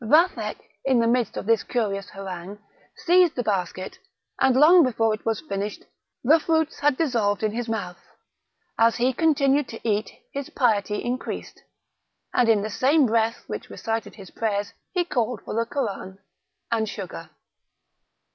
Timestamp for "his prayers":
14.15-14.73